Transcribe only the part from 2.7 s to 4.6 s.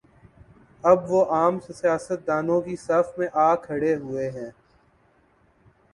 صف میں آ کھڑے ہوئے تھے۔